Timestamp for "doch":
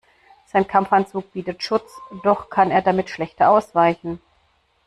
2.23-2.49